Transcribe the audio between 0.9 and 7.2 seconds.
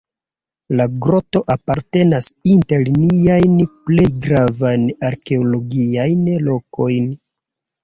groto apartenas inter niajn plej gravajn arkeologiajn lokojn.